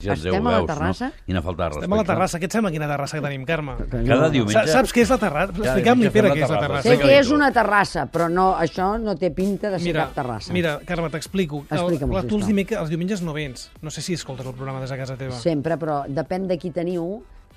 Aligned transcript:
Ja 0.00 0.12
Estem 0.14 0.30
ho 0.46 0.46
a 0.46 0.52
la 0.52 0.58
veus, 0.60 0.66
terrassa? 0.70 1.06
No? 1.10 1.24
Quina 1.26 1.40
falta 1.42 1.64
de 1.64 1.68
respecte. 1.70 1.82
Estem 1.82 1.92
a 1.92 1.96
la 1.98 2.04
terrassa. 2.06 2.38
Què 2.38 2.46
et 2.46 2.52
sembla 2.54 2.70
quina 2.70 2.86
terrassa 2.86 3.16
que 3.18 3.22
tenim, 3.24 3.42
Carme? 3.48 3.72
Cada 3.90 4.28
diumenge... 4.30 4.52
Sa- 4.54 4.76
Saps 4.76 4.92
què 4.94 5.02
és 5.02 5.10
la 5.10 5.16
terrassa? 5.18 5.56
Explica'm-li, 5.58 6.10
Pere, 6.14 6.30
què 6.36 6.44
és 6.46 6.52
la 6.54 6.60
terrassa. 6.62 6.84
Sé 6.86 7.00
que 7.00 7.16
és 7.18 7.32
una 7.34 7.48
terrassa, 7.56 8.04
però 8.14 8.28
no, 8.30 8.44
això 8.62 8.92
no 9.02 9.16
té 9.18 9.32
pinta 9.34 9.72
de 9.74 9.80
ser 9.82 9.88
Mira, 9.88 10.04
cap 10.06 10.14
terrassa. 10.20 10.54
mira, 10.54 10.76
Carme, 10.86 11.10
t'explico. 11.10 11.64
Tu 11.66 11.74
els, 11.82 12.46
dimecres, 12.46 12.78
els 12.78 12.92
diumenges 12.94 13.24
no 13.26 13.34
vens. 13.34 13.72
No 13.82 13.90
sé 13.90 14.04
si 14.06 14.14
escoltes 14.14 14.46
el 14.46 14.54
programa 14.54 14.84
des 14.86 14.94
de 14.94 15.00
casa 15.02 15.16
teva. 15.18 15.34
Sempre, 15.42 15.74
però 15.82 16.04
depèn 16.06 16.46
de 16.46 16.60
qui 16.62 16.70
teniu. 16.70 17.08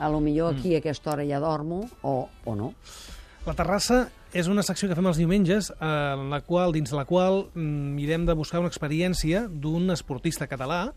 A 0.02 0.10
lo 0.10 0.18
Mm. 0.18 0.24
millor 0.32 0.56
aquí 0.58 0.74
a 0.74 0.80
aquesta 0.82 1.12
hora 1.14 1.22
ja 1.30 1.38
dormo, 1.38 1.84
o, 2.02 2.16
o 2.50 2.56
no. 2.58 2.72
La 3.46 3.54
terrassa 3.54 4.08
és 4.34 4.48
una 4.50 4.64
secció 4.66 4.90
que 4.90 4.98
fem 4.98 5.06
els 5.06 5.22
diumenges 5.22 5.70
eh, 5.70 5.76
en 6.18 6.32
la 6.34 6.42
qual, 6.42 6.74
dins 6.74 6.90
la 6.98 7.06
qual 7.06 7.52
mm, 7.54 7.94
mirem 8.02 8.26
de 8.26 8.34
buscar 8.34 8.64
una 8.66 8.74
experiència 8.74 9.46
d'un 9.46 9.92
esportista 9.94 10.48
català 10.50 10.88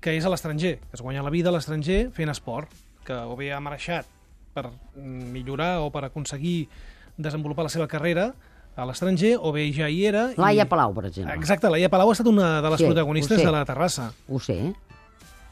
que 0.00 0.16
és 0.16 0.24
a 0.24 0.30
l'estranger, 0.32 0.78
que 0.80 0.96
es 0.96 1.02
guanya 1.04 1.22
la 1.22 1.30
vida 1.30 1.50
a 1.50 1.52
l'estranger 1.52 2.10
fent 2.16 2.30
esport, 2.32 2.70
que 3.04 3.12
o 3.14 3.36
bé 3.36 3.52
ha 3.52 3.60
marxat 3.60 4.06
per 4.54 4.66
mm, 4.96 5.30
millorar 5.32 5.80
o 5.84 5.90
per 5.92 6.04
aconseguir 6.08 6.68
desenvolupar 7.20 7.64
la 7.66 7.70
seva 7.72 7.86
carrera 7.88 8.30
a 8.76 8.86
l'estranger, 8.88 9.34
o 9.36 9.52
bé 9.52 9.66
ja 9.76 9.88
hi 9.92 10.04
era... 10.08 10.30
i- 10.32 10.40
Laia 10.40 10.64
Palau, 10.68 10.94
per 10.96 11.06
exemple. 11.10 11.34
Exacte, 11.36 11.68
Laia 11.68 11.90
Palau 11.92 12.08
ha 12.08 12.16
estat 12.16 12.26
una 12.30 12.60
de 12.62 12.70
les 12.70 12.80
Sí, 12.80 12.86
protagonistes 12.86 13.42
de 13.44 13.52
la 13.52 13.64
terrassa. 13.68 14.12
Ho 14.28 14.40
sé. 14.40 14.72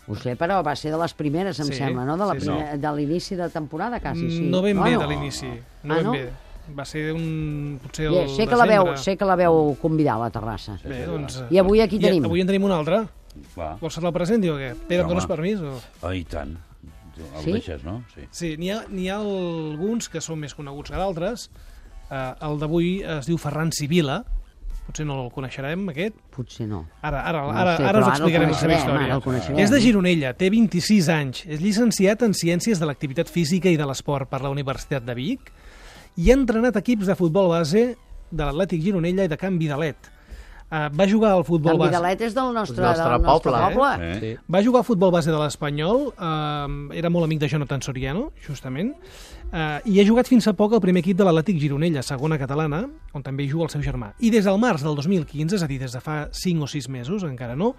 Ho 0.09 0.15
sé, 0.17 0.33
però 0.41 0.63
va 0.65 0.73
ser 0.79 0.89
de 0.95 0.97
les 0.97 1.13
primeres, 1.13 1.59
em 1.61 1.67
Sí, 1.69 1.75
sembla, 1.77 2.07
no? 2.09 2.17
De 2.17 2.25
la 2.25 2.33
sí, 2.39 2.41
sí. 2.41 2.47
primer- 2.49 2.79
de 2.81 2.93
l'inici 2.97 3.37
de 3.37 3.51
temporada, 3.53 4.01
quasi, 4.01 4.31
sí. 4.31 4.41
No 4.49 4.63
ben 4.63 4.79
Ah, 4.79 4.85
bé 4.85 4.93
no? 4.95 5.01
de 5.03 5.09
l'inici. 5.11 5.51
No 5.83 5.93
Ah, 5.95 5.97
ben 5.99 6.05
no? 6.07 6.13
bé. 6.13 6.31
Va 6.79 6.85
ser 6.85 7.13
un... 7.13 7.79
potser 7.83 8.07
el 8.09 8.29
sé, 8.29 8.47
que 8.47 8.57
la 8.57 8.65
veu, 8.67 8.97
sé 8.97 9.17
que 9.17 9.25
la 9.25 9.37
veu 9.37 9.77
convidar 9.81 10.17
a 10.17 10.25
la 10.27 10.31
terrassa. 10.31 10.79
Bé, 10.85 11.05
doncs... 11.07 11.43
I 11.51 11.59
avui 11.61 11.81
aquí 11.81 11.97
I 11.97 12.07
tenim. 12.07 12.25
avui 12.25 12.41
en 12.41 12.47
tenim 12.47 12.65
un 12.65 12.73
altre. 12.73 13.03
Clar. 13.55 13.77
Vols 13.81 13.95
que 13.95 14.01
te'l 14.03 14.13
presenti 14.17 14.51
o 14.51 14.57
què? 14.59 14.73
Pere, 14.89 15.03
em 15.05 15.09
dones 15.13 15.27
permís? 15.31 15.61
O... 15.61 15.77
Oh, 16.03 16.13
i 16.15 16.25
tant. 16.25 16.57
El 17.19 17.43
Sí? 17.43 17.53
deixes, 17.53 17.83
no? 17.83 18.01
Sí. 18.15 18.27
Sí, 18.31 18.51
n'hi 18.57 18.71
ha, 18.71 18.83
ha 18.87 19.19
alguns 19.19 20.09
que 20.09 20.21
són 20.23 20.39
més 20.39 20.55
coneguts 20.55 20.91
que 20.93 20.99
d'altres. 20.99 21.49
Uh, 22.09 22.35
el 22.47 22.59
d'avui 22.61 22.91
es 23.03 23.27
diu 23.27 23.39
Ferran 23.43 23.73
Sibila. 23.75 24.21
Potser 24.89 25.05
no 25.05 25.19
el 25.27 25.31
coneixerem, 25.35 25.83
aquest. 25.93 26.15
Potser 26.33 26.65
no. 26.71 26.85
Ara, 27.05 27.21
ara, 27.29 27.43
No 27.45 27.51
ara, 27.53 27.75
sé, 27.77 27.85
ara 27.85 28.01
us 28.01 28.09
explicarem 28.15 28.49
la 28.55 28.57
seva 28.57 28.77
història. 28.79 29.19
ara. 29.19 29.59
És 29.61 29.71
de 29.75 29.81
Gironella, 29.83 30.31
té 30.39 30.49
26 30.49 31.09
anys, 31.13 31.43
és 31.47 31.61
llicenciat 31.61 32.23
en 32.25 32.33
Ciències 32.33 32.81
de 32.81 32.87
l'Activitat 32.89 33.29
Física 33.29 33.69
i 33.69 33.77
de 33.77 33.85
l'Esport 33.85 34.31
per 34.31 34.41
la 34.41 34.49
Universitat 34.55 35.05
de 35.05 35.15
Vic 35.19 35.53
i 36.17 36.31
ha 36.31 36.39
entrenat 36.39 36.79
equips 36.81 37.11
de 37.11 37.19
futbol 37.19 37.51
base 37.53 37.83
de 38.31 38.45
l'Atlètic 38.47 38.81
Gironella 38.81 39.27
i 39.29 39.29
de 39.29 39.37
Can 39.37 39.59
Vidalet. 39.61 40.09
Uh, 40.69 40.91
va 40.93 41.07
jugar 41.09 41.31
al 41.33 41.47
futbol 41.49 41.73
Can 41.73 41.81
base... 41.81 41.95
Vidalet 41.95 42.23
és 42.27 42.35
del 42.37 42.51
nostre, 42.53 42.77
Del 42.77 42.91
nostre 42.91 43.05
del 43.09 43.23
nostre 43.25 43.53
poble, 43.53 43.71
poble. 43.73 44.09
Eh? 44.11 44.17
Sí. 44.21 44.33
Va 44.53 44.61
jugar 44.61 44.83
a 44.83 44.85
futbol 44.85 45.13
base 45.15 45.33
de 45.33 45.39
l'Espanyol, 45.41 46.03
eh, 46.13 46.99
era 47.01 47.09
molt 47.09 47.25
amic 47.25 47.41
de 47.41 47.49
Jonathan 47.49 47.81
Soriano, 47.81 48.27
justament, 48.45 48.91
eh, 49.49 49.79
i 49.89 49.97
ha 49.97 50.05
jugat 50.05 50.29
fins 50.29 50.45
a 50.45 50.53
poc 50.59 50.75
al 50.77 50.83
primer 50.85 51.01
equip 51.01 51.17
de 51.17 51.25
l'Atlètic 51.25 51.57
Gironella, 51.63 52.03
segona 52.05 52.37
catalana, 52.37 52.83
on 53.17 53.25
també 53.25 53.47
hi 53.47 53.49
juga 53.49 53.65
el 53.65 53.73
seu 53.73 53.81
germà. 53.87 54.11
I 54.21 54.29
des 54.35 54.45
del 54.45 54.61
març 54.61 54.85
del 54.85 54.93
2015, 55.01 55.57
és 55.57 55.65
a 55.65 55.71
dir, 55.73 55.81
des 55.81 55.97
de 55.97 56.05
fa 56.05 56.19
5 56.37 56.69
o 56.69 56.69
6 56.69 56.91
mesos, 56.93 57.25
encara 57.25 57.57
no, 57.57 57.73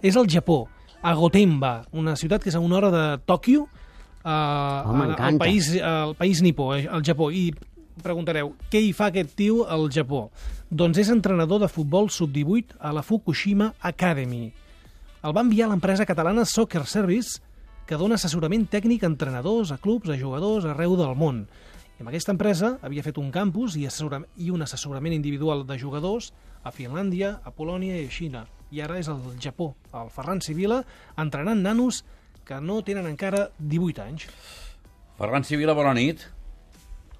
és 0.00 0.16
al 0.16 0.24
Japó, 0.24 0.62
a 1.04 1.12
Gotemba, 1.12 1.74
una 1.92 2.16
ciutat 2.16 2.40
que 2.40 2.48
és 2.48 2.56
a 2.56 2.64
una 2.64 2.80
hora 2.80 2.90
de 2.94 3.04
Tòquio, 3.28 3.68
eh, 4.24 4.32
al, 4.32 4.96
m'encanta. 4.96 5.44
país, 5.44 5.74
al 5.76 6.16
país 6.16 6.40
nipó, 6.40 6.72
eh, 6.74 6.88
al 6.88 7.04
Japó. 7.04 7.28
I 7.30 7.50
preguntareu, 8.02 8.54
què 8.72 8.80
hi 8.82 8.92
fa 8.96 9.10
aquest 9.10 9.34
tio 9.38 9.64
al 9.70 9.86
Japó? 9.92 10.28
Doncs 10.70 10.98
és 11.02 11.10
entrenador 11.12 11.60
de 11.62 11.68
futbol 11.70 12.10
sub-18 12.10 12.78
a 12.80 12.92
la 12.96 13.04
Fukushima 13.06 13.74
Academy. 13.80 14.48
El 15.24 15.34
va 15.36 15.44
enviar 15.44 15.70
l'empresa 15.70 16.06
catalana 16.08 16.44
Soccer 16.44 16.82
Service, 16.90 17.38
que 17.86 17.98
dona 18.00 18.18
assessorament 18.18 18.66
tècnic 18.72 19.04
a 19.04 19.10
entrenadors, 19.12 19.70
a 19.72 19.78
clubs, 19.78 20.10
a 20.10 20.18
jugadors 20.18 20.66
arreu 20.68 20.96
del 20.98 21.14
món. 21.20 21.44
I 21.94 22.02
amb 22.02 22.10
aquesta 22.10 22.34
empresa 22.34 22.74
havia 22.82 23.04
fet 23.06 23.20
un 23.22 23.30
campus 23.30 23.76
i, 23.78 23.86
i 23.86 24.50
un 24.50 24.66
assessorament 24.66 25.14
individual 25.14 25.62
de 25.68 25.78
jugadors 25.78 26.32
a 26.64 26.72
Finlàndia, 26.74 27.38
a 27.44 27.52
Polònia 27.54 28.00
i 28.00 28.08
a 28.08 28.10
Xina. 28.10 28.44
I 28.74 28.82
ara 28.82 28.98
és 28.98 29.08
al 29.08 29.22
Japó, 29.38 29.74
el 29.94 30.10
Ferran 30.10 30.42
Sibila, 30.42 30.82
entrenant 31.20 31.62
nanos 31.62 32.02
que 32.44 32.58
no 32.60 32.82
tenen 32.82 33.06
encara 33.06 33.50
18 33.58 34.02
anys. 34.02 34.26
Ferran 35.20 35.46
Civila, 35.46 35.76
bona 35.78 35.94
nit. 35.94 36.26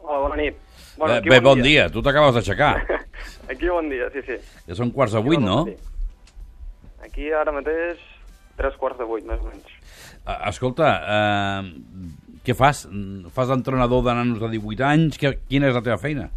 Hola, 0.05 0.19
bona 0.29 0.37
nit. 0.37 0.57
eh, 1.01 1.21
bé, 1.25 1.41
bon 1.41 1.61
dia. 1.65 1.89
Tu 1.91 2.03
t'acabes 2.05 2.37
d'aixecar. 2.37 2.75
Aquí 3.51 3.69
bon 3.73 3.89
dia, 3.89 4.11
sí, 4.13 4.21
sí. 4.27 4.37
Ja 4.69 4.77
són 4.77 4.93
quarts 4.93 5.17
de 5.17 5.23
vuit, 5.25 5.41
bon 5.41 5.49
no? 5.49 5.59
matí. 5.65 5.77
Aquí 7.05 7.31
ara 7.33 7.53
mateix 7.53 8.01
tres 8.59 8.77
quarts 8.81 9.01
de 9.01 9.07
vuit, 9.09 9.25
més 9.27 9.41
o 9.41 9.49
menys. 9.49 9.73
Eh, 10.25 10.39
Escolta, 10.51 10.91
eh, 11.17 12.41
què 12.45 12.57
fas? 12.57 12.85
Mm, 12.91 13.33
Fas 13.35 13.49
d'entrenador 13.49 14.05
de 14.05 14.15
nanos 14.17 14.41
de 14.45 14.51
18 14.59 14.85
anys? 14.89 15.19
Que, 15.21 15.35
quina 15.49 15.71
és 15.73 15.77
la 15.77 15.83
teva 15.85 15.99
feina? 16.01 16.29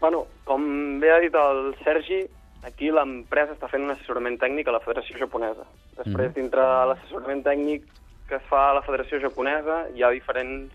Bueno, 0.00 0.26
com 0.46 0.62
bé 1.02 1.10
ha 1.10 1.20
dit 1.24 1.34
el 1.34 1.72
Sergi, 1.82 2.20
aquí 2.68 2.92
l'empresa 2.94 3.56
està 3.56 3.68
fent 3.72 3.86
un 3.88 3.94
assessorament 3.96 4.36
tècnic 4.38 4.68
a 4.68 4.76
la 4.76 4.82
Federació 4.84 5.16
Japonesa. 5.18 5.64
Després, 5.98 6.34
dintre 6.36 6.62
de 6.62 6.84
l'assessorament 6.92 7.42
tècnic 7.46 7.88
que 8.28 8.36
es 8.36 8.44
fa 8.50 8.68
a 8.70 8.76
la 8.76 8.84
Federació 8.86 9.18
Japonesa, 9.24 9.86
hi 9.96 10.04
ha 10.04 10.12
diferents 10.14 10.70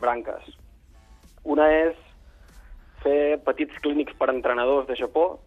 branques. 0.00 0.54
Una 1.44 1.68
és 1.72 1.98
fer 3.02 3.38
petits 3.46 3.76
clínics 3.84 4.16
per 4.18 4.30
entrenadors 4.32 4.88
de 4.88 4.96
Japó, 4.98 5.38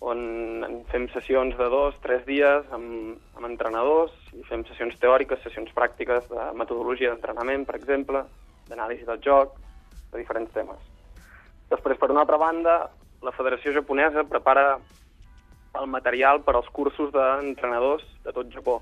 on 0.00 0.84
fem 0.90 1.06
sessions 1.14 1.56
de 1.56 1.68
dos, 1.72 1.94
tres 2.02 2.24
dies 2.26 2.66
amb, 2.74 3.16
amb 3.36 3.48
entrenadors 3.48 4.12
i 4.36 4.42
fem 4.48 4.64
sessions 4.68 4.98
teòriques, 5.00 5.40
sessions 5.42 5.72
pràctiques 5.76 6.26
de 6.28 6.50
metodologia 6.58 7.14
d'entrenament, 7.14 7.64
per 7.64 7.78
exemple, 7.78 8.24
d'anàlisi 8.68 9.06
del 9.08 9.22
joc, 9.24 9.56
de 10.12 10.20
diferents 10.20 10.52
temes. 10.52 10.82
Després, 11.70 11.98
per 11.98 12.10
una 12.12 12.22
altra 12.26 12.38
banda, 12.38 12.76
la 13.24 13.32
Federació 13.34 13.72
Japonesa 13.74 14.26
prepara 14.28 14.76
el 15.76 15.88
material 15.90 16.42
per 16.44 16.54
als 16.56 16.68
cursos 16.72 17.10
d'entrenadors 17.12 18.04
de 18.24 18.32
tot 18.36 18.52
Japó. 18.52 18.80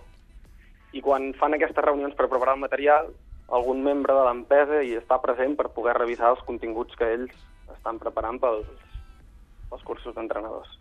I 0.95 1.01
quan 1.03 1.33
fan 1.39 1.55
aquestes 1.57 1.85
reunions 1.85 2.15
per 2.15 2.29
preparar 2.29 2.55
el 2.55 2.63
material, 2.63 3.09
algun 3.49 3.83
membre 3.85 4.15
de 4.17 4.25
l'empresa 4.27 4.81
hi 4.83 4.95
està 4.99 5.19
present 5.23 5.57
per 5.59 5.73
poder 5.77 5.97
revisar 5.99 6.33
els 6.33 6.43
continguts 6.49 6.97
que 6.97 7.11
ells 7.17 7.35
estan 7.75 8.01
preparant 8.01 8.41
pels, 8.41 8.69
pels 9.71 9.85
cursos 9.85 10.15
d'entrenadors. 10.17 10.79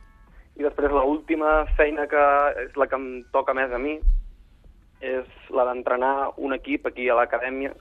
I 0.56 0.64
després 0.68 0.94
l'última 0.94 1.64
feina 1.78 2.06
que 2.08 2.24
és 2.68 2.76
la 2.78 2.88
que 2.88 3.00
em 3.00 3.08
toca 3.34 3.56
més 3.58 3.74
a 3.74 3.82
mi 3.82 3.98
és 5.04 5.50
la 5.52 5.66
d'entrenar 5.68 6.34
un 6.38 6.54
equip 6.56 6.86
aquí 6.88 7.10
a 7.10 7.18
l'acadèmia. 7.18 7.74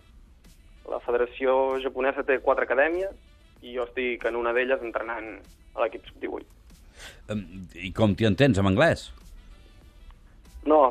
La 0.91 0.99
Federació 1.04 1.78
Japonesa 1.84 2.25
té 2.26 2.41
quatre 2.43 2.66
acadèmies 2.66 3.12
i 3.62 3.76
jo 3.76 3.84
estic 3.87 4.25
en 4.26 4.41
una 4.41 4.54
d'elles 4.56 4.82
entrenant 4.82 5.37
a 5.76 5.84
l'equip 5.84 6.09
sub-18. 6.09 6.49
Eh, 7.31 7.38
I 7.87 7.93
com 7.94 8.16
t'hi 8.16 8.26
entens, 8.26 8.59
en 8.59 8.66
anglès? 8.72 9.10
No, 10.66 10.82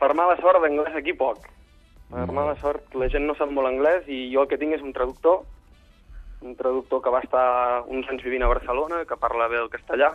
per 0.00 0.10
mala 0.18 0.34
sort 0.40 0.64
d'anglès 0.64 0.98
aquí 0.98 1.14
poc. 1.14 1.51
Per 2.12 2.28
mala 2.28 2.52
sort 2.60 2.92
la 3.00 3.08
gent 3.08 3.24
no 3.24 3.34
sap 3.38 3.48
molt 3.48 3.70
anglès 3.70 4.08
i 4.12 4.26
jo 4.34 4.42
el 4.42 4.48
que 4.50 4.58
tinc 4.60 4.76
és 4.76 4.84
un 4.84 4.92
traductor, 4.92 5.46
un 6.44 6.56
traductor 6.58 7.00
que 7.00 7.12
va 7.14 7.22
estar 7.24 7.46
uns 7.88 8.10
anys 8.12 8.24
vivint 8.26 8.44
a 8.44 8.50
Barcelona, 8.50 9.06
que 9.08 9.16
parla 9.16 9.48
bé 9.48 9.56
el 9.62 9.70
castellà, 9.72 10.10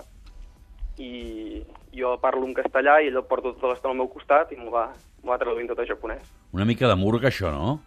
i 1.02 1.64
jo 1.98 2.14
parlo 2.22 2.46
en 2.46 2.54
castellà 2.58 3.00
i 3.02 3.10
ell 3.10 3.18
el 3.18 3.26
porto 3.26 3.56
tota 3.56 3.72
l'estona 3.72 3.96
al 3.96 4.02
meu 4.04 4.10
costat 4.14 4.54
i 4.54 4.60
m'ho 4.60 4.70
va, 4.74 4.88
va 5.26 5.40
traduint 5.42 5.70
tot 5.72 5.82
a 5.82 5.88
japonès. 5.90 6.30
Una 6.54 6.66
mica 6.70 6.90
de 6.90 6.98
murga, 7.00 7.32
això, 7.32 7.50
no? 7.54 7.80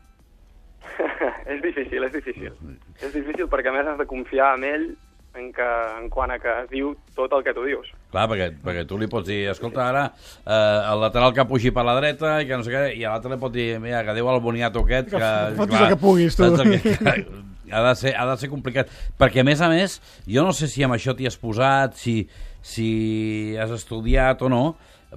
és 1.52 1.62
difícil, 1.62 2.02
és 2.06 2.12
difícil. 2.14 2.50
És 2.98 3.14
difícil 3.14 3.46
perquè 3.52 3.70
a 3.70 3.76
més 3.76 3.86
has 3.86 3.98
de 4.00 4.08
confiar 4.10 4.56
en 4.58 4.66
ell 4.66 4.88
en, 5.36 5.50
que, 5.54 5.66
en 6.00 6.08
quant 6.10 6.32
a 6.32 6.38
que 6.42 6.54
diu 6.70 6.92
tot 7.16 7.32
el 7.36 7.44
que 7.46 7.54
tu 7.56 7.66
dius. 7.66 7.90
Clar, 8.10 8.26
perquè, 8.30 8.50
perquè 8.64 8.86
tu 8.88 8.98
li 8.98 9.08
pots 9.10 9.28
dir, 9.28 9.44
escolta, 9.52 9.86
ara 9.92 10.04
eh, 10.10 10.90
el 10.90 11.04
lateral 11.04 11.34
que 11.36 11.46
pugi 11.48 11.72
per 11.74 11.86
la 11.86 11.96
dreta 12.00 12.38
i 12.42 12.48
que 12.48 12.58
no 12.58 12.66
sé 12.66 12.74
què, 12.74 12.84
i 12.98 13.04
a 13.04 13.14
l'altre 13.14 13.34
li 13.34 13.40
pot 13.42 13.54
dir, 13.54 13.70
mira, 13.82 14.02
que 14.06 14.16
diu 14.16 14.30
el 14.32 14.42
boniato 14.42 14.82
aquest, 14.84 15.14
que... 15.14 15.30
fotis 15.60 15.80
el 15.84 15.94
que 15.94 16.00
puguis, 16.00 16.38
tu. 16.38 16.50
Que, 16.58 16.80
que, 16.98 17.16
ha, 17.70 17.82
de 17.88 17.94
ser, 17.96 18.14
ha 18.18 18.26
de 18.32 18.36
ser 18.40 18.50
complicat. 18.52 18.90
Perquè, 19.20 19.44
a 19.44 19.46
més 19.46 19.62
a 19.62 19.70
més, 19.72 19.98
jo 20.28 20.44
no 20.46 20.54
sé 20.56 20.70
si 20.70 20.84
amb 20.86 20.98
això 20.98 21.14
t'hi 21.16 21.28
has 21.30 21.38
posat, 21.40 21.98
si, 22.00 22.22
si 22.62 22.90
has 23.60 23.72
estudiat 23.76 24.42
o 24.42 24.50
no, 24.52 24.64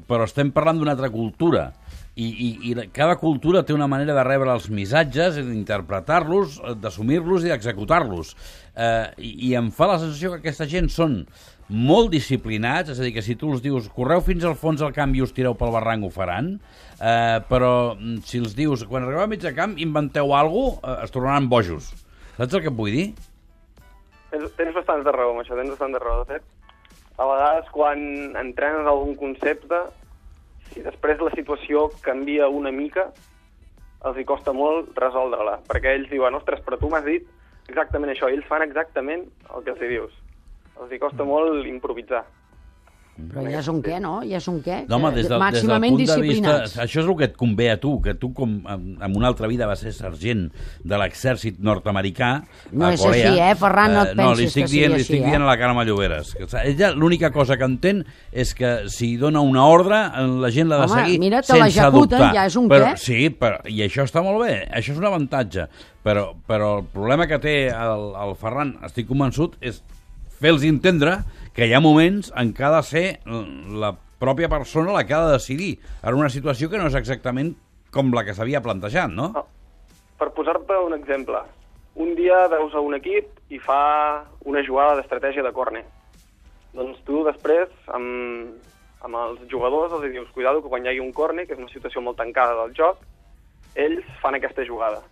però 0.10 0.28
estem 0.30 0.52
parlant 0.54 0.80
d'una 0.82 0.94
altra 0.96 1.12
cultura. 1.14 1.72
I, 2.14 2.28
i, 2.28 2.50
i 2.70 2.74
cada 2.94 3.16
cultura 3.18 3.64
té 3.66 3.74
una 3.74 3.88
manera 3.90 4.14
de 4.14 4.24
rebre 4.26 4.52
els 4.54 4.68
missatges, 4.70 5.40
d'interpretar-los, 5.40 6.60
eh, 6.62 6.76
d'assumir-los 6.78 7.48
i 7.48 7.50
d'executar-los. 7.50 8.36
Eh, 8.76 9.08
i, 9.18 9.32
I 9.50 9.56
em 9.58 9.72
fa 9.74 9.90
la 9.90 9.98
sensació 10.02 10.34
que 10.34 10.44
aquesta 10.44 10.70
gent 10.70 10.92
són 10.94 11.24
molt 11.74 12.12
disciplinats, 12.14 12.92
és 12.94 13.00
a 13.00 13.06
dir, 13.06 13.14
que 13.16 13.24
si 13.26 13.38
tu 13.40 13.50
els 13.54 13.64
dius 13.64 13.90
correu 13.96 14.22
fins 14.22 14.46
al 14.46 14.58
fons 14.60 14.84
del 14.84 14.94
camp 14.94 15.16
i 15.16 15.24
us 15.26 15.34
tireu 15.34 15.56
pel 15.58 15.74
barranc, 15.74 16.06
ho 16.06 16.12
faran, 16.14 16.54
eh, 17.00 17.40
però 17.50 17.74
mm, 17.96 18.22
si 18.28 18.42
els 18.44 18.54
dius 18.58 18.86
quan 18.90 19.08
arribeu 19.08 19.24
a 19.24 19.30
mig 19.32 19.42
de 19.42 19.54
camp 19.58 19.78
inventeu 19.82 20.36
alguna 20.38 20.76
cosa, 20.78 20.98
eh, 21.00 21.06
es 21.08 21.16
tornaran 21.16 21.50
bojos. 21.50 21.90
Saps 22.38 22.54
el 22.54 22.66
que 22.66 22.70
et 22.70 22.78
vull 22.78 22.94
dir? 22.94 23.08
Tens, 24.34 24.54
tens 24.58 24.76
bastants 24.76 25.06
de 25.06 25.14
raó 25.14 25.34
amb 25.34 25.44
això, 25.44 25.58
tens 25.58 25.74
bastant 25.74 25.94
de 25.94 26.02
raó. 26.02 26.22
De 26.24 26.38
fet, 26.38 26.46
a 27.18 27.28
vegades 27.30 27.74
quan 27.74 28.00
entrenes 28.42 28.90
algun 28.90 29.18
concepte, 29.18 29.82
si 30.74 30.84
després 30.86 31.22
la 31.22 31.32
situació 31.36 31.88
canvia 32.06 32.50
una 32.50 32.72
mica, 32.74 33.08
els 34.04 34.20
hi 34.20 34.26
costa 34.28 34.54
molt 34.56 34.98
resoldre-la, 35.00 35.60
perquè 35.70 35.94
ells 35.96 36.10
diuen, 36.12 36.36
ostres, 36.36 36.62
però 36.66 36.80
tu 36.80 36.90
m'has 36.92 37.06
dit 37.08 37.28
exactament 37.72 38.12
això, 38.12 38.30
ells 38.30 38.48
fan 38.50 38.66
exactament 38.66 39.24
el 39.56 39.64
que 39.64 39.72
els 39.74 39.84
hi 39.84 39.92
dius. 39.94 40.16
Els 40.82 40.92
hi 40.92 41.00
costa 41.00 41.24
molt 41.28 41.68
improvisar. 41.70 42.26
Però 43.14 43.44
ja 43.46 43.60
és 43.60 43.68
un 43.70 43.78
què, 43.86 44.00
no? 44.02 44.16
Ja 44.26 44.40
és 44.40 44.48
un 44.50 44.56
què? 44.66 44.80
No, 44.90 44.98
home, 44.98 45.12
des, 45.14 45.28
del, 45.30 45.44
des 45.54 45.66
del 45.70 45.84
punt 45.84 46.00
de 46.02 46.16
vista... 46.24 46.54
Això 46.82 47.04
és 47.04 47.06
el 47.06 47.14
que 47.20 47.28
et 47.28 47.36
convé 47.38 47.68
a 47.70 47.76
tu, 47.78 47.92
que 48.02 48.16
tu, 48.18 48.32
com 48.34 48.56
en 48.66 49.18
una 49.20 49.30
altra 49.30 49.46
vida 49.52 49.68
vas 49.70 49.84
ser 49.86 49.94
sergent 49.94 50.48
de 50.82 50.98
l'exèrcit 50.98 51.60
nord-americà 51.62 52.32
No 52.72 52.88
a 52.88 52.92
és 52.96 53.04
Corea... 53.04 53.30
així, 53.30 53.44
eh, 53.46 53.54
Ferran? 53.62 53.94
No 53.94 54.02
et 54.08 54.18
no, 54.18 54.26
li 54.34 54.48
pensis 54.48 54.50
estic 54.50 54.66
que 54.66 54.72
sigui 54.72 54.82
dient, 54.82 54.96
li 54.96 54.98
així, 54.98 55.06
estic 55.06 55.22
eh? 55.22 55.30
dient 55.30 55.46
a 55.46 55.52
la 55.52 55.56
Carme 55.62 55.86
Lloberes. 55.86 56.34
Ella 56.64 56.92
l'única 56.98 57.30
cosa 57.38 57.60
que 57.62 57.70
entén 57.70 58.02
és 58.34 58.58
que 58.58 58.74
si 58.90 59.14
dona 59.22 59.46
una 59.46 59.70
ordre, 59.70 60.04
la 60.42 60.54
gent 60.58 60.74
l'ha 60.74 60.82
de 60.82 60.90
Home, 60.90 61.06
seguir 61.06 61.22
mira, 61.22 61.46
te 61.46 61.54
sense 61.54 61.90
dubtar. 61.94 62.34
ja 62.34 62.50
és 62.50 62.58
un 62.58 62.74
però, 62.74 62.92
què. 62.96 63.04
Sí, 63.06 63.30
però, 63.30 63.62
i 63.70 63.86
això 63.86 64.10
està 64.10 64.26
molt 64.26 64.42
bé, 64.42 64.64
això 64.74 64.98
és 64.98 65.02
un 65.06 65.12
avantatge. 65.14 65.70
Però, 66.04 66.32
però 66.50 66.80
el 66.82 66.88
problema 66.92 67.30
que 67.30 67.38
té 67.40 67.58
el, 67.70 68.10
el 68.26 68.34
Ferran, 68.42 68.80
estic 68.90 69.06
convençut, 69.08 69.62
és 69.62 69.84
fer-los 70.44 70.66
entendre 70.68 71.22
que 71.56 71.68
hi 71.70 71.74
ha 71.74 71.82
moments 71.84 72.34
en 72.40 72.52
què 72.56 72.68
ha 72.68 72.74
de 72.76 72.84
ser 72.84 73.06
la 73.80 73.94
pròpia 74.20 74.50
persona 74.52 74.96
la 74.96 75.04
que 75.08 75.16
ha 75.16 75.26
de 75.26 75.38
decidir 75.38 75.78
en 76.02 76.20
una 76.20 76.32
situació 76.32 76.70
que 76.70 76.80
no 76.80 76.90
és 76.92 76.98
exactament 77.00 77.54
com 77.94 78.12
la 78.12 78.24
que 78.28 78.36
s'havia 78.36 78.64
plantejat, 78.64 79.12
no? 79.12 79.30
No. 79.36 79.46
Per 80.20 80.30
posar-te 80.36 80.78
un 80.80 80.96
exemple, 80.96 81.40
un 81.96 82.14
dia 82.18 82.48
veus 82.52 82.74
a 82.74 82.82
un 82.82 82.96
equip 82.98 83.54
i 83.54 83.60
fa 83.62 84.24
una 84.50 84.64
jugada 84.66 84.98
d'estratègia 84.98 85.44
de 85.46 85.52
córner. 85.54 85.84
Doncs 86.74 87.04
tu 87.06 87.22
després, 87.28 87.70
amb, 87.94 88.56
amb 89.06 89.20
els 89.20 89.44
jugadors, 89.52 89.94
els 89.94 90.10
dius, 90.16 90.32
cuidado, 90.34 90.64
que 90.64 90.72
quan 90.72 90.86
hi 90.86 90.94
hagi 90.94 91.04
un 91.04 91.14
córner, 91.14 91.46
que 91.46 91.54
és 91.54 91.62
una 91.62 91.72
situació 91.74 92.02
molt 92.02 92.18
tancada 92.18 92.56
del 92.64 92.74
joc, 92.78 93.04
ells 93.76 94.08
fan 94.24 94.40
aquesta 94.40 94.66
jugada. 94.66 95.04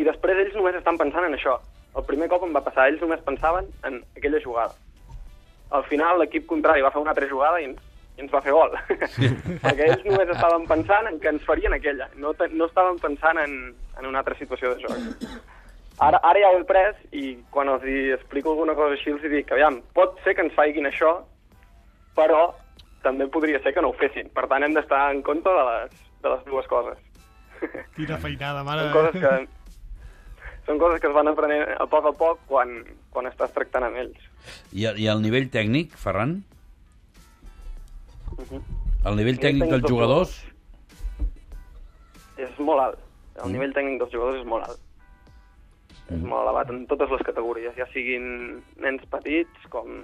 I 0.00 0.06
després 0.06 0.40
ells 0.40 0.56
només 0.56 0.78
estan 0.78 0.98
pensant 1.00 1.28
en 1.28 1.36
això. 1.36 1.58
El 1.94 2.06
primer 2.08 2.28
cop 2.32 2.44
em 2.46 2.54
va 2.54 2.64
passar, 2.64 2.88
ells 2.90 3.02
només 3.02 3.22
pensaven 3.26 3.68
en 3.86 4.00
aquella 4.18 4.42
jugada. 4.42 4.74
Al 5.74 5.84
final 5.90 6.18
l'equip 6.20 6.46
contrari 6.50 6.82
va 6.82 6.92
fer 6.94 7.02
una 7.02 7.14
altra 7.14 7.28
jugada 7.30 7.60
i 7.62 7.68
ens, 7.70 7.80
i 8.18 8.24
ens 8.24 8.34
va 8.34 8.42
fer 8.44 8.54
gol. 8.54 8.74
Perquè 9.64 9.88
ells 9.88 10.04
només 10.06 10.30
estaven 10.34 10.66
pensant 10.70 11.10
en 11.10 11.18
que 11.22 11.30
ens 11.32 11.46
farien 11.46 11.74
aquella. 11.76 12.08
No, 12.20 12.34
no 12.52 12.68
estaven 12.70 12.98
pensant 13.02 13.40
en, 13.42 13.58
en 13.98 14.10
una 14.10 14.22
altra 14.22 14.38
situació 14.38 14.74
de 14.74 14.86
joc. 14.86 15.24
Ara, 16.02 16.18
ara 16.26 16.42
ja 16.42 16.50
ho 16.50 16.58
he 16.58 16.66
pres 16.66 16.98
i 17.14 17.36
quan 17.54 17.70
els 17.70 17.84
hi 17.86 18.10
explico 18.16 18.50
alguna 18.50 18.74
cosa 18.74 18.96
així 18.96 19.12
els 19.14 19.22
dic, 19.30 19.52
aviam, 19.54 19.78
pot 19.94 20.18
ser 20.24 20.34
que 20.34 20.42
ens 20.42 20.54
faiguin 20.56 20.90
això, 20.90 21.12
però 22.18 22.48
també 23.04 23.28
podria 23.30 23.60
ser 23.62 23.74
que 23.76 23.82
no 23.84 23.92
ho 23.92 23.98
fessin. 24.00 24.30
Per 24.34 24.48
tant, 24.50 24.64
hem 24.66 24.74
d'estar 24.74 25.04
en 25.12 25.22
compte 25.22 25.52
de 25.54 25.66
les, 25.68 26.00
de 26.24 26.32
les 26.32 26.46
dues 26.48 26.66
coses. 26.70 26.98
Quina 27.94 28.18
feinada, 28.18 28.64
mare. 28.66 28.88
Són 28.88 28.96
coses 28.96 29.22
que, 29.22 29.34
són 30.66 30.80
coses 30.80 31.00
que 31.00 31.10
es 31.10 31.14
van 31.16 31.28
aprenent 31.28 31.66
a 31.76 31.86
poc 31.90 32.08
a 32.08 32.12
poc 32.16 32.40
quan, 32.48 32.78
quan 33.12 33.28
estàs 33.28 33.52
tractant 33.56 33.86
amb 33.88 34.00
ells. 34.00 34.30
I, 34.72 34.86
I 34.88 35.08
el 35.12 35.22
nivell 35.24 35.50
tècnic, 35.52 35.96
Ferran? 36.00 36.40
Mhm. 38.34 38.64
El 39.04 39.18
nivell 39.20 39.36
tècnic 39.36 39.66
tècnic 39.66 39.74
dels 39.74 39.90
jugadors? 39.92 40.34
És 42.40 42.58
molt 42.58 42.80
alt. 42.80 43.00
El 43.44 43.52
nivell 43.52 43.74
tècnic 43.76 44.00
dels 44.00 44.14
jugadors 44.14 44.40
és 44.40 44.46
molt 44.48 44.68
alt. 44.68 44.80
És 46.12 46.20
molt 46.20 46.42
elevat 46.42 46.70
en 46.72 46.84
totes 46.88 47.10
les 47.12 47.24
categories, 47.26 47.74
ja 47.76 47.86
siguin 47.92 48.24
nens 48.80 49.04
petits 49.12 49.68
com, 49.72 50.00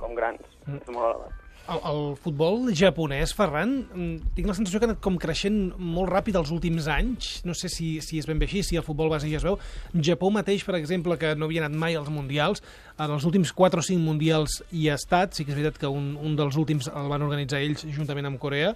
com 0.00 0.14
grans. 0.18 0.42
És 0.66 0.90
molt 0.90 1.06
elevat. 1.08 1.43
El, 1.64 1.78
el 1.88 2.02
futbol 2.20 2.66
japonès, 2.76 3.30
Ferran, 3.32 3.70
mm, 3.88 4.32
tinc 4.36 4.48
la 4.50 4.56
sensació 4.56 4.80
que 4.80 4.84
ha 4.84 4.90
anat 4.90 5.00
com 5.04 5.14
creixent 5.16 5.56
molt 5.80 6.10
ràpid 6.12 6.36
els 6.36 6.50
últims 6.52 6.88
anys. 6.92 7.38
No 7.48 7.54
sé 7.56 7.70
si, 7.72 8.02
si 8.04 8.18
és 8.20 8.26
ben 8.28 8.40
bé 8.40 8.44
així, 8.44 8.60
si 8.62 8.76
el 8.76 8.84
futbol 8.84 9.08
base 9.08 9.30
ja 9.30 9.38
es 9.38 9.46
veu. 9.46 9.56
Japó 9.96 10.28
mateix, 10.34 10.64
per 10.66 10.74
exemple, 10.76 11.16
que 11.16 11.32
no 11.38 11.48
havia 11.48 11.62
anat 11.64 11.78
mai 11.80 11.96
als 11.96 12.10
mundials, 12.12 12.60
en 12.98 13.14
els 13.16 13.24
últims 13.24 13.54
4 13.56 13.80
o 13.80 13.86
5 13.86 14.04
mundials 14.04 14.58
hi 14.76 14.90
ha 14.90 14.98
estat. 15.00 15.32
Sí 15.32 15.46
que 15.46 15.54
és 15.54 15.56
veritat 15.56 15.80
que 15.80 15.88
un, 15.88 16.18
un 16.20 16.36
dels 16.36 16.58
últims 16.60 16.90
el 16.92 17.08
van 17.08 17.24
organitzar 17.24 17.62
ells 17.64 17.86
juntament 17.96 18.28
amb 18.28 18.42
Corea. 18.42 18.74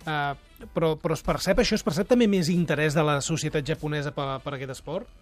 Uh, 0.00 0.32
però, 0.72 0.94
però 0.96 1.12
es 1.12 1.24
percep 1.26 1.60
això? 1.60 1.76
Es 1.76 1.84
percep 1.84 2.08
també 2.08 2.24
més 2.24 2.48
interès 2.48 2.96
de 2.96 3.04
la 3.04 3.18
societat 3.20 3.68
japonesa 3.68 4.14
per, 4.16 4.30
per 4.40 4.54
aquest 4.56 4.72
esport? 4.78 5.12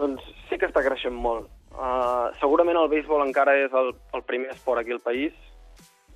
Doncs 0.00 0.24
sí 0.48 0.56
que 0.56 0.70
està 0.70 0.80
creixent 0.86 1.12
molt. 1.12 1.52
Uh, 1.76 2.32
segurament 2.40 2.80
el 2.80 2.88
béisbol 2.88 3.20
encara 3.26 3.52
és 3.60 3.76
el, 3.76 3.92
el 4.16 4.24
primer 4.26 4.48
esport 4.54 4.80
aquí 4.80 4.96
al 4.96 5.04
país, 5.04 5.36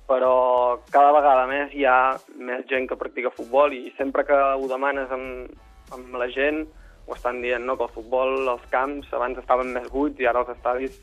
però 0.07 0.79
cada 0.91 1.13
vegada 1.15 1.47
més 1.47 1.73
hi 1.73 1.85
ha 1.87 2.15
més 2.35 2.65
gent 2.69 2.89
que 2.89 2.99
practica 2.99 3.31
futbol 3.33 3.73
i 3.75 3.93
sempre 3.97 4.25
que 4.27 4.35
ho 4.35 4.67
demanes 4.67 5.11
amb, 5.15 5.53
amb 5.95 6.17
la 6.19 6.27
gent 6.33 6.65
ho 7.07 7.15
estan 7.15 7.41
dient, 7.43 7.65
no? 7.65 7.75
que 7.77 7.83
el 7.87 7.91
futbol, 7.91 8.47
els 8.47 8.63
camps, 8.71 9.09
abans 9.15 9.39
estaven 9.39 9.73
més 9.75 9.89
buits 9.91 10.19
i 10.23 10.27
ara 10.29 10.43
els 10.43 10.53
estadis 10.55 10.99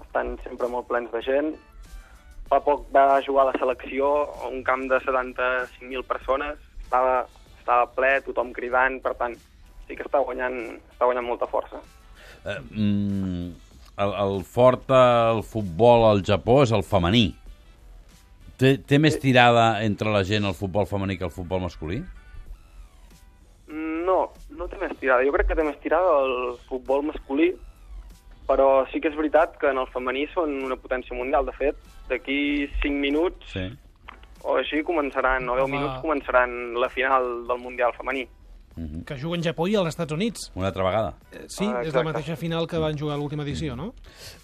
estan 0.00 0.36
sempre 0.44 0.68
molt 0.70 0.88
plens 0.88 1.10
de 1.12 1.22
gent. 1.26 1.52
Fa 2.50 2.58
poc 2.64 2.86
va 2.94 3.22
jugar 3.26 3.46
la 3.48 3.56
selecció 3.58 4.10
a 4.42 4.50
un 4.50 4.62
camp 4.66 4.86
de 4.90 4.98
75.000 5.04 6.06
persones, 6.06 6.58
estava, 6.82 7.24
estava 7.60 7.86
ple, 7.94 8.16
tothom 8.26 8.54
cridant, 8.54 8.98
per 9.02 9.14
tant, 9.18 9.36
sí 9.86 9.98
que 9.98 10.06
està 10.06 10.22
guanyant, 10.22 10.58
està 10.90 11.06
guanyant 11.06 11.28
molta 11.28 11.50
força. 11.50 11.82
Eh, 12.46 12.58
mm, 12.58 13.50
el, 14.02 14.16
el 14.24 14.40
fort 14.46 14.90
al 14.94 15.44
futbol 15.46 16.08
al 16.08 16.24
Japó 16.26 16.62
és 16.64 16.74
el 16.74 16.86
femení. 16.86 17.28
Té, 18.60 18.74
té 18.84 18.98
més 19.00 19.16
tirada 19.22 19.80
entre 19.86 20.10
la 20.12 20.20
gent 20.28 20.44
el 20.44 20.54
futbol 20.58 20.84
femení 20.86 21.16
que 21.16 21.24
el 21.24 21.32
futbol 21.32 21.62
masculí? 21.64 22.02
No, 23.70 24.18
no 24.58 24.66
té 24.68 24.76
més 24.80 24.92
tirada. 25.00 25.24
Jo 25.24 25.32
crec 25.32 25.48
que 25.50 25.56
té 25.58 25.64
més 25.64 25.78
tirada 25.80 26.10
el 26.26 26.34
futbol 26.68 27.04
masculí, 27.08 27.52
però 28.50 28.66
sí 28.90 29.00
que 29.00 29.08
és 29.08 29.16
veritat 29.16 29.54
que 29.60 29.70
en 29.70 29.78
el 29.80 29.88
femení 29.94 30.26
són 30.34 30.56
una 30.66 30.76
potència 30.76 31.16
mundial. 31.16 31.46
De 31.48 31.54
fet, 31.56 31.78
d'aquí 32.10 32.66
5 32.82 32.98
minuts 33.00 33.54
Sí. 33.54 33.64
o 34.42 34.56
així 34.58 34.82
començaran, 34.82 35.48
o 35.48 35.54
10 35.56 35.64
Home. 35.64 35.78
minuts 35.78 36.02
començaran 36.04 36.74
la 36.74 36.88
final 36.90 37.46
del 37.46 37.58
Mundial 37.58 37.92
femení. 37.96 38.26
Que 39.04 39.16
juguen 39.20 39.42
Japó 39.44 39.66
i 39.68 39.74
als 39.76 39.90
Estats 39.90 40.14
Units. 40.14 40.46
Una 40.54 40.68
altra 40.70 40.84
vegada. 40.86 41.14
Eh, 41.32 41.44
Sí, 41.48 41.66
Ah, 41.66 41.82
és 41.84 41.92
la 41.92 42.04
mateixa 42.06 42.36
final 42.36 42.66
que 42.70 42.78
van 42.78 42.96
jugar 42.96 43.16
a 43.16 43.18
l'última 43.18 43.42
edició, 43.42 43.74
no? 43.76 43.90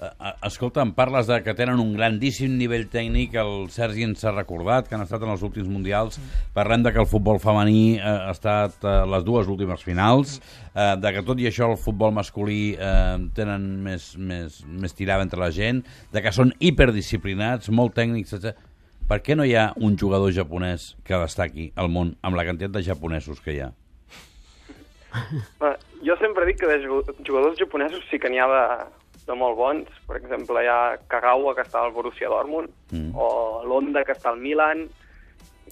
Eh, 0.01 0.05
eh, 0.11 0.33
escolta, 0.45 0.83
em 0.83 0.91
parles 0.93 1.27
de 1.27 1.39
que 1.43 1.55
tenen 1.55 1.81
un 1.81 1.95
grandíssim 1.95 2.57
nivell 2.59 2.89
tècnic, 2.93 3.35
el 3.41 3.71
Sergi 3.71 4.03
ens 4.05 4.25
ha 4.25 4.33
recordat 4.35 4.89
que 4.89 4.95
han 4.95 5.03
estat 5.07 5.23
en 5.23 5.31
els 5.33 5.43
últims 5.47 5.69
mundials, 5.69 6.19
parlem 6.53 6.83
de 6.83 6.93
que 6.93 7.01
el 7.01 7.07
futbol 7.07 7.39
femení 7.41 7.97
eh, 7.97 8.03
ha 8.03 8.31
estat 8.35 8.85
a 8.85 9.07
les 9.07 9.25
dues 9.25 9.49
últimes 9.49 9.83
finals, 9.83 10.41
eh, 10.75 10.97
de 11.01 11.13
que 11.15 11.23
tot 11.23 11.41
i 11.41 11.47
això 11.49 11.71
el 11.71 11.79
futbol 11.81 12.13
masculí 12.13 12.75
eh, 12.77 13.17
tenen 13.35 13.83
més, 13.83 14.17
més, 14.19 14.61
més 14.67 14.93
tirada 14.93 15.23
entre 15.23 15.41
la 15.41 15.51
gent, 15.51 15.81
de 16.13 16.21
que 16.23 16.33
són 16.33 16.53
hiperdisciplinats, 16.59 17.71
molt 17.71 17.95
tècnics, 17.97 18.33
etc. 18.37 18.57
Per 19.09 19.21
què 19.23 19.37
no 19.39 19.45
hi 19.47 19.55
ha 19.55 19.73
un 19.77 19.97
jugador 19.97 20.33
japonès 20.35 20.95
que 21.07 21.17
destaqui 21.23 21.71
al 21.77 21.89
món 21.89 22.17
amb 22.23 22.37
la 22.37 22.45
quantitat 22.45 22.73
de 22.75 22.83
japonesos 22.83 23.41
que 23.41 23.55
hi 23.55 23.61
ha? 23.63 23.73
Bé, 25.61 25.73
Jo 26.05 26.17
sempre 26.21 26.45
dic 26.47 26.59
que 26.61 26.67
de 26.67 26.79
ju- 26.85 27.03
jugadors 27.27 27.59
japonesos 27.59 28.03
sí 28.11 28.19
que 28.19 28.29
n'hi 28.31 28.39
ha 28.39 28.47
de, 28.47 28.85
de 29.27 29.35
molt 29.35 29.57
bons. 29.57 29.89
Per 30.07 30.17
exemple, 30.21 30.63
hi 30.63 30.69
ha 30.69 30.97
Kagawa, 31.09 31.55
que 31.57 31.63
està 31.65 31.81
al 31.83 31.93
Borussia 31.93 32.29
Dortmund, 32.29 32.69
Mm. 32.93 33.11
o 33.17 33.63
l'Onda, 33.67 34.05
que 34.05 34.13
està 34.13 34.31
al 34.31 34.39
Milan. 34.39 34.87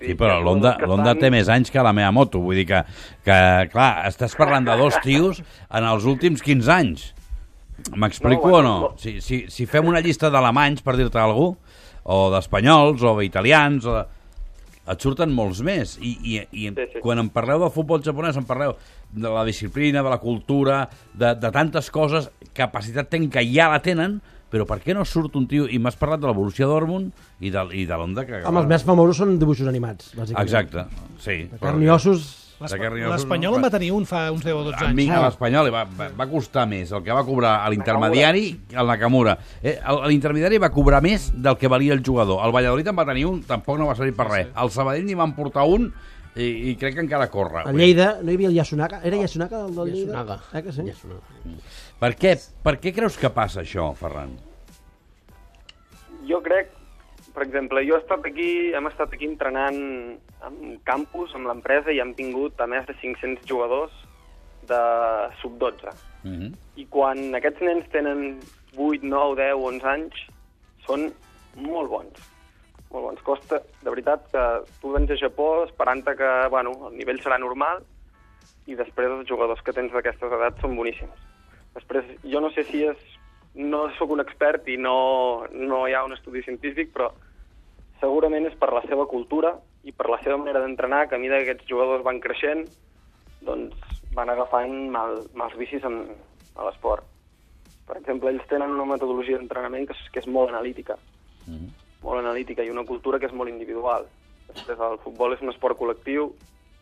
Sí, 0.00 0.14
però 0.18 0.40
l'Onda 0.42 0.72
estan- 0.80 1.18
té 1.20 1.30
més 1.30 1.48
anys 1.48 1.70
que 1.70 1.78
la 1.82 1.92
meva 1.92 2.10
moto, 2.10 2.40
vull 2.40 2.56
dir 2.56 2.66
que, 2.66 2.80
que 3.22 3.68
clar, 3.70 4.06
estàs 4.08 4.34
parlant 4.34 4.64
de 4.66 4.74
dos 4.76 4.96
tios 5.04 5.38
en 5.70 5.84
els 5.84 6.04
últims 6.04 6.42
15 6.42 6.72
anys. 6.72 7.14
M'explico 7.94 8.42
No, 8.42 8.48
o 8.48 8.50
bueno, 8.50 8.68
no? 8.74 8.80
no. 8.88 8.98
Si, 8.98 9.20
si, 9.20 9.44
si 9.50 9.66
fem 9.66 9.86
una 9.86 10.00
llista 10.00 10.30
d'alemanys, 10.30 10.82
per 10.82 10.96
dir-te 10.96 11.18
alguna 11.18 11.56
o 12.04 12.30
d'espanyols, 12.32 13.02
o 13.02 13.14
d'italians, 13.20 13.86
o 13.86 13.94
de... 14.00 14.04
et 14.84 15.00
surten 15.00 15.32
molts 15.32 15.62
més. 15.64 15.96
I, 16.00 16.12
i, 16.20 16.36
i 16.52 16.68
Sí, 16.74 16.86
sí. 16.92 17.00
quan 17.04 17.20
em 17.22 17.30
parleu 17.32 17.62
del 17.62 17.72
futbol 17.72 18.02
japonès, 18.04 18.36
em 18.36 18.44
parleu 18.44 18.76
de 19.14 19.30
la 19.30 19.44
disciplina, 19.46 20.02
de 20.02 20.12
la 20.12 20.20
cultura, 20.20 20.84
de, 21.14 21.34
de 21.40 21.50
tantes 21.54 21.90
coses, 21.94 22.30
capacitat 22.54 23.08
tècnica 23.12 23.42
ja 23.46 23.70
la 23.72 23.80
tenen, 23.84 24.20
però 24.52 24.66
per 24.68 24.78
què 24.84 24.94
no 24.94 25.02
surt 25.08 25.34
un 25.40 25.48
tio... 25.50 25.66
I 25.66 25.80
m'has 25.82 25.96
parlat 25.98 26.20
de 26.22 26.28
la 26.30 26.36
Borussia 26.36 26.68
Dortmund 26.70 27.10
i 27.40 27.50
de, 27.50 27.64
i 27.74 27.88
de 27.88 27.96
l'Onda 27.98 28.22
que... 28.28 28.44
Home, 28.46 28.62
els 28.62 28.70
més 28.70 28.84
famosos 28.86 29.18
són 29.22 29.38
dibuixos 29.40 29.66
animats, 29.70 30.12
bàsicament. 30.14 30.44
Exacte, 30.44 30.84
sí. 31.24 31.40
De 31.50 31.58
carn 31.62 31.82
i 31.82 31.90
ossos... 31.90 32.43
L'Espanyol 32.64 33.52
no? 33.52 33.58
en 33.60 33.64
va 33.66 33.70
tenir 33.74 33.90
un 33.94 34.06
fa 34.08 34.24
uns 34.32 34.44
10 34.44 34.54
o 34.54 34.62
12 34.70 34.76
A 34.76 34.88
anys. 34.88 34.96
mi, 34.96 35.08
a 35.10 35.20
l'Espanyol, 35.26 35.70
va, 35.74 35.84
va, 35.84 36.08
va 36.16 36.26
costar 36.30 36.66
més 36.70 36.92
el 36.92 37.02
que 37.04 37.12
va 37.12 37.24
cobrar 37.26 37.56
a 37.64 37.70
l'intermediari 37.72 38.44
que 38.70 38.80
el 38.80 38.86
Nakamura. 38.90 39.36
Eh, 39.62 39.78
L'intermediari 40.08 40.58
va 40.62 40.70
cobrar 40.74 41.02
més 41.04 41.30
del 41.34 41.56
que 41.60 41.68
valia 41.68 41.92
el 41.94 42.02
jugador. 42.06 42.44
El 42.46 42.52
Valladolid 42.54 42.88
en 42.92 42.98
va 42.98 43.06
tenir 43.08 43.26
un, 43.30 43.42
tampoc 43.46 43.78
no 43.78 43.86
va 43.90 43.96
servir 43.98 44.14
per 44.16 44.28
res. 44.30 44.50
El 44.56 44.70
Sabadell 44.74 45.06
n'hi 45.06 45.16
van 45.18 45.34
portar 45.36 45.64
un 45.68 45.90
i, 46.34 46.46
i 46.70 46.76
crec 46.80 46.96
que 46.96 47.04
encara 47.04 47.28
corre. 47.30 47.62
A 47.62 47.72
Lleida 47.72 48.18
no 48.22 48.32
hi 48.32 48.38
havia 48.40 48.50
el 48.50 48.56
Yasunaka. 48.58 49.00
Era 49.06 49.20
Yasunaka 49.22 49.64
el 49.68 49.76
del 49.76 49.92
Lleida? 49.92 50.24
Yasunaga. 50.24 50.40
Eh 50.52 50.62
que 50.64 50.72
sí? 50.72 51.60
Per 52.00 52.12
què, 52.18 52.34
per 52.64 52.78
què 52.82 52.92
creus 52.96 53.16
que 53.20 53.30
passa 53.30 53.62
això, 53.62 53.92
Ferran? 53.94 54.34
Jo 56.26 56.40
crec 56.42 56.73
per 57.34 57.42
exemple, 57.42 57.82
jo 57.82 57.96
he 57.96 58.00
estat 58.00 58.26
aquí, 58.28 58.50
hem 58.78 58.86
estat 58.86 59.14
aquí 59.14 59.26
entrenant 59.26 59.78
en 60.46 60.76
campus, 60.86 61.34
amb 61.34 61.48
l'empresa, 61.50 61.90
i 61.90 61.98
hem 62.02 62.14
tingut 62.14 62.60
a 62.62 62.68
més 62.70 62.86
de 62.86 62.94
500 63.00 63.48
jugadors 63.50 63.94
de 64.68 64.82
sub-12. 65.40 65.90
Mm 66.22 66.36
-hmm. 66.36 66.52
I 66.76 66.86
quan 66.86 67.34
aquests 67.34 67.60
nens 67.60 67.90
tenen 67.90 68.40
8, 68.76 69.02
9, 69.02 69.34
10, 69.36 69.54
11 69.54 69.86
anys, 69.86 70.14
són 70.86 71.12
molt 71.56 71.90
bons. 71.90 72.30
Molt 72.90 73.04
bons. 73.04 73.22
Costa, 73.22 73.60
de 73.82 73.90
veritat, 73.90 74.30
que 74.30 74.44
tu 74.80 74.92
vens 74.92 75.10
a 75.10 75.16
Japó 75.16 75.64
esperant 75.64 76.04
que 76.04 76.48
bueno, 76.50 76.88
el 76.88 76.96
nivell 76.96 77.20
serà 77.20 77.38
normal 77.38 77.82
i 78.66 78.74
després 78.74 79.10
els 79.10 79.28
jugadors 79.28 79.60
que 79.62 79.72
tens 79.72 79.92
d'aquestes 79.92 80.32
edats 80.32 80.60
són 80.60 80.76
boníssims. 80.76 81.18
Després, 81.74 82.04
jo 82.22 82.40
no 82.40 82.50
sé 82.50 82.64
si 82.64 82.84
és... 82.84 82.96
No 83.54 83.88
sóc 83.94 84.10
un 84.10 84.18
expert 84.18 84.66
i 84.66 84.76
no, 84.76 85.46
no 85.52 85.86
hi 85.86 85.92
ha 85.94 86.04
un 86.04 86.12
estudi 86.12 86.42
científic, 86.42 86.88
però 86.92 87.12
segurament 88.00 88.46
és 88.46 88.56
per 88.60 88.72
la 88.72 88.82
seva 88.88 89.06
cultura 89.06 89.54
i 89.84 89.92
per 89.92 90.08
la 90.10 90.20
seva 90.22 90.38
manera 90.40 90.62
d'entrenar, 90.62 91.08
que 91.08 91.16
a 91.16 91.18
mesura 91.18 91.42
que 91.42 91.50
aquests 91.50 91.68
jugadors 91.70 92.04
van 92.04 92.20
creixent, 92.20 92.64
doncs 93.44 93.98
van 94.14 94.30
agafant 94.30 94.74
mal, 94.94 95.18
mals 95.34 95.56
vicis 95.60 95.84
en, 95.84 96.00
a 96.56 96.68
l'esport. 96.68 97.04
Per 97.84 97.98
exemple, 98.00 98.30
ells 98.32 98.46
tenen 98.48 98.72
una 98.72 98.86
metodologia 98.94 99.36
d'entrenament 99.36 99.88
que, 99.88 99.96
és, 99.96 100.10
que 100.12 100.22
és 100.24 100.30
molt 100.30 100.52
analítica, 100.54 100.98
Mm 101.44 101.54
-hmm. 101.54 101.70
molt 102.02 102.18
analítica, 102.18 102.62
i 102.64 102.70
una 102.70 102.86
cultura 102.86 103.18
que 103.18 103.26
és 103.26 103.32
molt 103.32 103.50
individual. 103.50 104.06
Després, 104.48 104.78
el 104.80 104.98
futbol 105.04 105.34
és 105.34 105.42
un 105.42 105.50
esport 105.50 105.76
col·lectiu, 105.76 106.32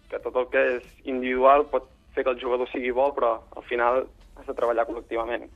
que 0.09 0.21
tot 0.21 0.37
el 0.37 0.47
que 0.53 0.77
és 0.77 0.85
individual 1.05 1.67
pot 1.67 1.89
fer 2.15 2.23
que 2.25 2.31
el 2.31 2.41
jugador 2.41 2.69
sigui 2.69 2.93
bo, 2.93 3.13
però 3.15 3.41
al 3.57 3.65
final 3.65 4.07
has 4.37 4.47
de 4.47 4.55
treballar 4.55 4.87
col·lectivament. 4.87 5.49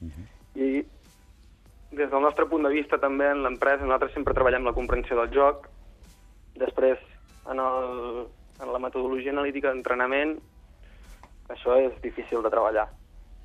Mm 0.00 0.10
-hmm. 0.10 0.24
I 0.54 0.84
des 1.90 2.10
del 2.10 2.22
nostre 2.22 2.46
punt 2.46 2.66
de 2.66 2.72
vista 2.72 2.98
també 3.00 3.30
en 3.32 3.42
l'empresa 3.44 3.86
nosaltres 3.86 4.12
sempre 4.16 4.36
treballem 4.36 4.66
la 4.66 4.74
comprensió 4.76 5.16
del 5.20 5.32
joc. 5.32 5.68
Després, 6.58 7.00
en, 7.48 7.60
el, 7.62 8.24
en 8.60 8.72
la 8.74 8.80
metodologia 8.82 9.32
analítica 9.32 9.72
d'entrenament, 9.72 10.36
això 11.48 11.78
és 11.80 11.94
difícil 12.04 12.42
de 12.44 12.52
treballar. 12.52 12.88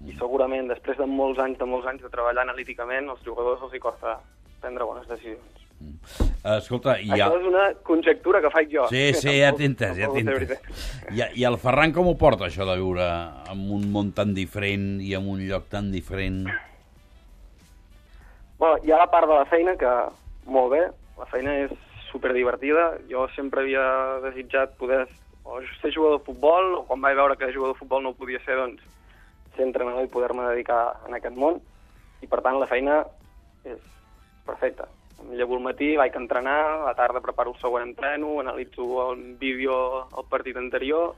I 0.04 0.18
segurament 0.20 0.68
després 0.68 0.98
de 1.00 1.08
molts 1.08 1.40
anys 1.40 1.60
de 1.62 1.68
molts 1.70 1.88
anys 1.88 2.04
de 2.04 2.12
treballar 2.12 2.44
analíticament, 2.44 3.08
als 3.10 3.24
jugadors 3.24 3.62
els 3.64 3.78
hi 3.78 3.84
costa 3.84 4.18
prendre 4.60 4.88
bones 4.88 5.08
decisions. 5.08 5.62
Escolta, 6.44 6.98
i 7.00 7.08
Això 7.16 7.30
ha... 7.32 7.38
és 7.40 7.48
una 7.48 7.64
conjectura 7.88 8.42
que 8.44 8.52
faig 8.52 8.72
jo. 8.72 8.84
Sí, 8.92 9.06
sí, 9.16 9.38
ja 9.40 9.54
t'he 9.56 9.68
entès, 9.70 9.96
ja 10.00 10.10
t'he 10.12 10.24
entès. 10.26 10.36
veritat. 10.42 10.84
I, 11.16 11.24
I 11.40 11.48
el 11.48 11.56
Ferran 11.62 11.96
com 11.96 12.10
ho 12.12 12.18
porta, 12.20 12.50
això 12.50 12.68
de 12.68 12.76
viure 12.82 13.08
en 13.52 13.64
un 13.78 13.88
món 13.92 14.12
tan 14.16 14.36
diferent 14.36 14.98
i 15.04 15.14
en 15.16 15.30
un 15.32 15.44
lloc 15.48 15.70
tan 15.72 15.92
diferent? 15.94 16.44
Bueno, 18.64 18.78
hi 18.86 18.92
ha 18.92 18.98
la 18.98 19.10
part 19.12 19.28
de 19.28 19.36
la 19.36 19.46
feina 19.52 19.74
que, 19.76 19.90
molt 20.48 20.70
bé, 20.72 20.86
la 21.20 21.26
feina 21.28 21.52
és 21.66 21.72
superdivertida. 22.08 22.94
Jo 23.10 23.26
sempre 23.36 23.60
havia 23.60 23.82
desitjat 24.24 24.78
poder 24.80 25.02
o 25.44 25.58
ser 25.82 25.92
jugador 25.92 26.22
de 26.22 26.26
futbol, 26.30 26.70
o 26.78 26.84
quan 26.88 27.02
vaig 27.04 27.18
veure 27.20 27.36
que 27.36 27.50
jugador 27.52 27.74
de 27.74 27.80
futbol 27.82 28.06
no 28.06 28.14
podia 28.16 28.40
ser, 28.46 28.56
doncs 28.56 28.86
ser 29.58 29.66
entrenador 29.66 30.08
i 30.08 30.12
poder-me 30.14 30.46
dedicar 30.54 30.94
en 31.10 31.18
aquest 31.18 31.36
món. 31.36 31.60
I 32.24 32.30
per 32.32 32.40
tant 32.46 32.62
la 32.62 32.70
feina 32.72 33.02
és 33.68 33.84
perfecta. 34.48 34.88
Em 35.20 35.36
llevo 35.36 35.60
al 35.60 35.68
matí, 35.68 35.92
vaig 36.00 36.16
a 36.16 36.24
entrenar, 36.24 36.56
a 36.70 36.80
la 36.86 36.96
tarda 36.96 37.20
preparo 37.28 37.52
el 37.52 37.60
següent 37.60 37.90
entreno, 37.90 38.38
analitzo 38.40 39.10
el 39.10 39.26
vídeo 39.44 39.76
el 40.06 40.30
partit 40.32 40.56
anterior, 40.64 41.18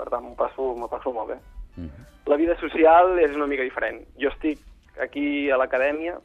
per 0.00 0.08
tant 0.08 0.24
m'ho 0.24 0.32
passo, 0.32 0.72
passo 0.88 1.12
molt 1.12 1.34
bé. 1.34 1.38
Mm 1.76 1.92
-hmm. 1.92 2.08
La 2.32 2.40
vida 2.40 2.56
social 2.56 3.18
és 3.18 3.36
una 3.36 3.46
mica 3.46 3.68
diferent. 3.68 4.00
Jo 4.16 4.30
estic 4.32 4.64
aquí 4.98 5.50
a 5.50 5.58
l'acadèmia, 5.58 6.16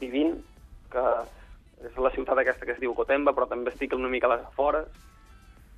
vivint, 0.00 0.36
que 0.92 1.04
és 1.84 1.96
la 2.00 2.12
ciutat 2.14 2.40
aquesta 2.40 2.66
que 2.66 2.76
es 2.76 2.80
diu 2.82 2.94
Cotemba, 2.96 3.34
però 3.36 3.48
també 3.50 3.72
estic 3.72 3.96
una 3.96 4.10
mica 4.12 4.30
a 4.30 4.36
les 4.36 4.46
afores. 4.46 4.88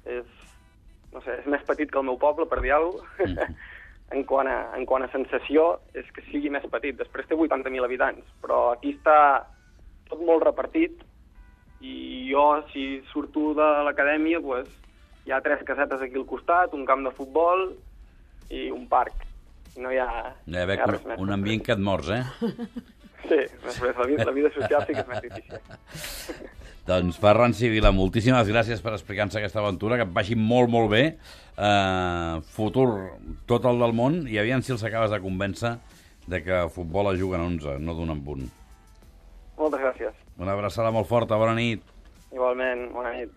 És, 0.06 0.28
no 1.12 1.23
sé, 1.25 1.40
és 1.40 1.49
més 1.50 1.64
petit 1.66 1.90
que 1.90 1.99
el 1.99 2.06
meu 2.08 2.18
poble, 2.20 2.46
per 2.50 2.61
dir 2.62 2.76
alguna 2.76 3.08
cosa. 3.16 3.49
en, 4.14 4.23
quant 4.28 4.46
a, 4.46 4.56
en 4.78 4.87
quant 4.87 5.02
a 5.02 5.11
sensació, 5.12 5.66
és 5.94 6.08
que 6.14 6.25
sigui 6.30 6.52
més 6.52 6.66
petit. 6.70 6.96
Després 6.99 7.26
té 7.26 7.38
80.000 7.38 7.88
habitants, 7.88 8.26
però 8.42 8.70
aquí 8.73 8.94
està 8.94 9.18
tot 10.06 10.23
molt 10.23 10.44
repartit 10.46 11.02
i 11.82 12.28
jo, 12.30 12.44
si 12.73 13.02
surto 13.11 13.50
de 13.58 13.66
l'acadèmia, 13.87 14.40
doncs, 14.40 14.70
hi 15.26 15.35
ha 15.35 15.42
tres 15.42 15.64
casetes 15.66 16.02
aquí 16.02 16.16
al 16.16 16.28
costat, 16.28 16.75
un 16.75 16.87
camp 16.87 17.02
de 17.04 17.12
futbol 17.14 17.68
i 18.54 18.68
un 18.70 18.87
parc. 18.88 19.25
No 19.83 19.92
hi 19.92 19.99
ha, 20.00 20.09
Hi 20.47 20.56
ha 20.56 20.66
hi 20.66 20.76
ha 20.78 20.87
res 20.88 21.02
un, 21.02 21.11
més. 21.11 21.21
un 21.21 21.33
ambient 21.35 21.64
que 21.64 21.75
et 21.76 21.83
mors, 21.83 22.09
eh? 22.11 22.23
Sí, 23.26 23.40
després 23.64 23.97
la 23.99 24.06
vida, 24.06 24.25
la 24.28 24.33
vida 24.37 24.50
social 24.54 24.85
sí 24.87 24.95
que 24.95 25.02
és 25.02 25.09
més 25.11 25.25
difícil. 25.25 25.59
Doncs 26.87 27.16
Ferran 27.18 27.54
Civila, 27.59 27.90
moltíssimes 27.90 28.47
gràcies 28.47 28.83
per 28.83 28.92
explicar-nos 28.95 29.35
aquesta 29.40 29.59
aventura, 29.59 29.97
que 29.99 30.04
et 30.06 30.12
vagi 30.14 30.37
molt, 30.38 30.71
molt 30.71 30.92
bé. 30.92 31.02
Uh, 31.56 32.38
futur 32.54 32.87
tot 33.50 33.66
el 33.66 33.83
del 33.83 33.95
món 33.97 34.21
i 34.30 34.38
aviam 34.38 34.62
si 34.62 34.71
els 34.76 34.85
acabes 34.87 35.11
de 35.11 35.18
convèncer 35.25 35.73
de 36.30 36.42
que 36.45 36.54
a 36.61 36.68
futbol 36.71 37.11
es 37.12 37.18
juguen 37.18 37.42
11, 37.42 37.80
no 37.83 37.97
d'un 37.99 38.14
en 38.14 38.23
un. 38.37 38.47
Moltes 39.59 39.83
gràcies. 39.83 40.14
Una 40.38 40.54
abraçada 40.54 40.92
molt 40.95 41.09
forta, 41.11 41.38
bona 41.40 41.56
nit. 41.59 41.83
Igualment, 42.30 42.90
bona 42.95 43.16
nit. 43.16 43.35